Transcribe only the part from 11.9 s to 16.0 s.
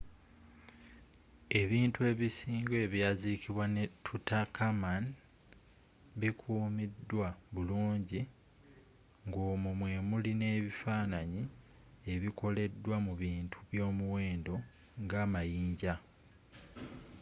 ebikoleddwa mu bintu byomuwenddo nga amayinja